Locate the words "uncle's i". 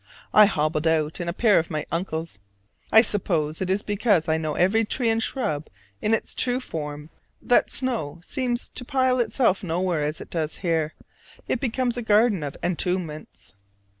1.91-3.03